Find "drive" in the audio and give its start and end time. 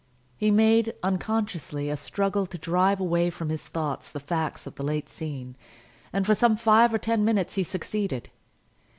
2.57-2.99